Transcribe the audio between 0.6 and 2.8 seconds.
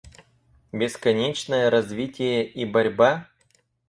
Бесконечное развитие и